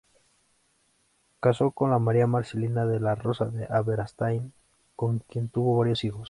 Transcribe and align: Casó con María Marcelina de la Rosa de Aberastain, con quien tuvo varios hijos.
Casó 1.41 1.69
con 1.69 2.03
María 2.03 2.25
Marcelina 2.25 2.87
de 2.87 2.99
la 2.99 3.13
Rosa 3.13 3.45
de 3.45 3.67
Aberastain, 3.69 4.51
con 4.95 5.19
quien 5.19 5.47
tuvo 5.49 5.77
varios 5.77 6.03
hijos. 6.03 6.19